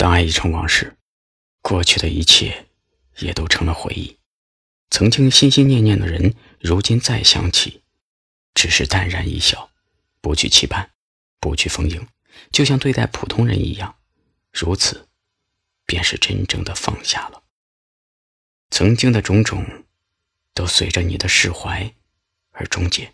[0.00, 0.96] 当爱已成往事，
[1.60, 2.68] 过去的一切
[3.18, 4.16] 也都成了回忆。
[4.88, 7.82] 曾经心心念念的人，如今再想起，
[8.54, 9.70] 只是淡然一笑，
[10.22, 10.92] 不去期盼，
[11.38, 12.08] 不去逢迎，
[12.50, 13.94] 就像对待普通人一样。
[14.50, 15.06] 如此，
[15.84, 17.42] 便是真正的放下了。
[18.70, 19.84] 曾经的种种，
[20.54, 21.94] 都随着你的释怀
[22.52, 23.12] 而终结。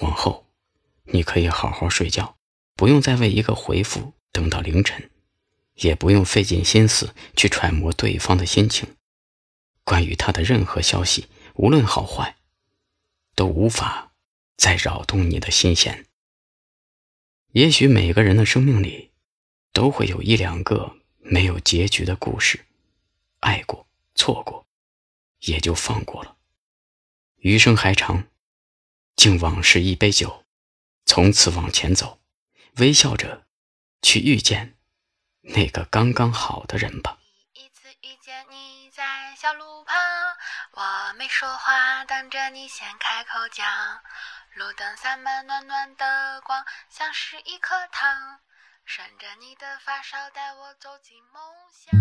[0.00, 0.46] 往后，
[1.02, 2.38] 你可以好好睡觉，
[2.74, 5.10] 不用再为一个回复等到凌晨，
[5.74, 8.96] 也不用费尽心思去揣摩对方的心情。
[9.84, 12.36] 关于他的任何消息，无论好坏，
[13.34, 14.12] 都无法
[14.56, 16.06] 再扰动你的心弦。
[17.52, 19.10] 也许每个人的生命里，
[19.72, 22.64] 都会有一两个没有结局的故事，
[23.40, 24.66] 爱过，错过，
[25.40, 26.36] 也就放过了。
[27.38, 28.26] 余生还长。
[29.16, 30.44] 敬往事一杯酒，
[31.06, 32.18] 从此往前走，
[32.78, 33.46] 微笑着
[34.02, 34.73] 去遇见
[35.46, 37.18] 那个刚刚好的人吧。
[37.52, 39.96] 一次遇见你在小路旁，
[40.72, 43.66] 我没说话，等着你先开口讲。
[44.54, 48.38] 路灯洒满暖暖的光，像是一颗糖，
[48.84, 52.00] 顺着你的发梢带我走进梦乡。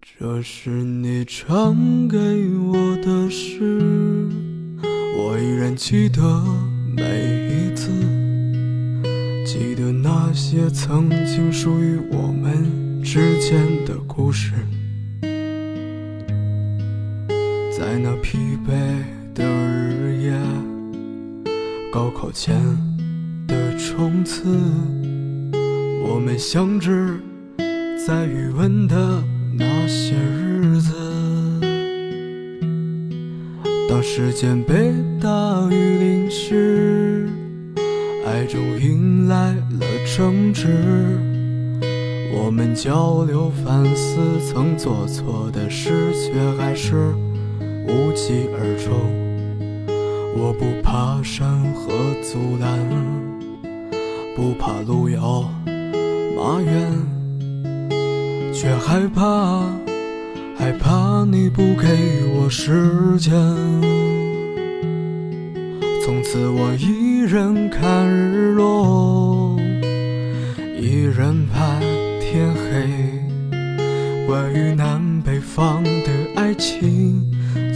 [0.00, 3.78] 这是你唱给我的诗，
[5.16, 6.20] 我依然记得
[6.96, 7.02] 每
[7.48, 7.90] 一次，
[9.44, 14.52] 记得那些曾经属于我们之间的故事。
[17.76, 19.02] 在那疲惫
[19.34, 20.32] 的日夜，
[21.92, 22.54] 高考前
[23.46, 24.44] 的冲刺，
[26.06, 27.20] 我们相知
[28.06, 29.22] 在语文的。
[29.56, 30.92] 那些日子，
[33.94, 34.92] 当时间被
[35.22, 37.28] 大雨淋湿，
[38.26, 40.66] 爱中迎来了争执。
[42.36, 47.14] 我们交流反思曾做错的事，却还是
[47.86, 48.92] 无疾而终。
[50.36, 52.76] 我不怕山河阻拦，
[54.34, 55.48] 不怕路遥
[56.36, 56.90] 马远。
[58.52, 59.62] 却害怕，
[60.58, 61.86] 害怕你不给
[62.33, 63.32] 我时间。
[66.04, 69.56] 从此我一人看日落，
[70.78, 71.80] 一人盼
[72.20, 72.88] 天黑。
[74.26, 77.24] 关于南北方的爱情，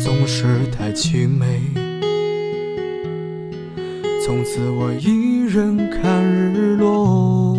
[0.03, 1.61] 总是太凄美。
[4.25, 7.57] 从此我一人看日落，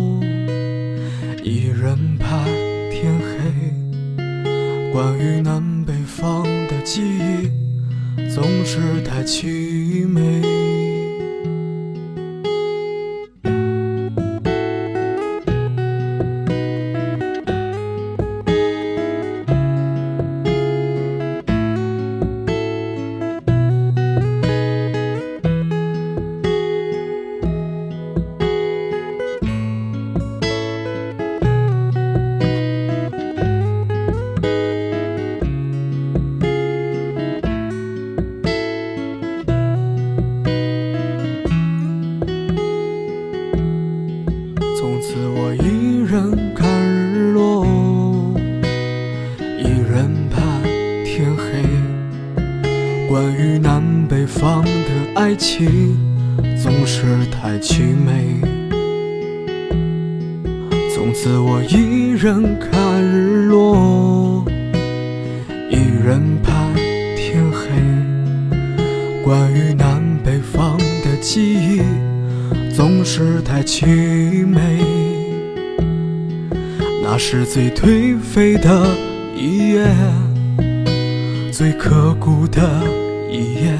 [1.42, 2.44] 一人盼。
[2.92, 6.44] 天黑，关于南北方
[6.82, 7.50] 记忆
[8.30, 10.79] 总是太凄美。
[49.92, 50.62] 人盼
[51.04, 51.64] 天黑
[53.08, 54.70] 关于南北方的
[55.16, 55.98] 爱情
[56.62, 58.40] 总是太凄美。
[60.94, 64.44] 从此我一人看日落，
[65.68, 65.74] 一
[66.04, 66.72] 人盼
[67.16, 67.66] 天黑。
[69.24, 71.82] 关于南北方的记忆
[72.72, 74.78] 总是太凄美。
[77.02, 78.86] 那是最颓废的
[79.40, 79.86] 一夜，
[81.50, 82.60] 最刻骨的。
[83.30, 83.78] 一夜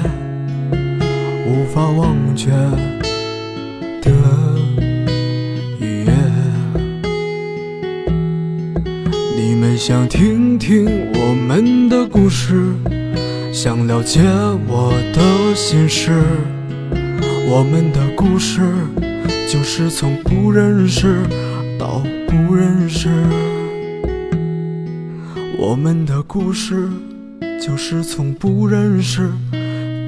[1.45, 2.49] 无法忘却
[4.01, 4.09] 的
[5.79, 6.13] 一夜，
[9.37, 12.73] 你们想听听我们的故事，
[13.53, 14.19] 想了解
[14.67, 16.23] 我的心事。
[17.47, 18.61] 我们的故事
[19.47, 21.21] 就是从不认识
[21.77, 23.09] 到不认识，
[25.61, 26.89] 我们的故事。
[27.61, 29.31] 就是从不认识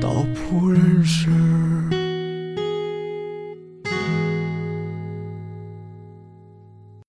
[0.01, 1.29] 到不认识。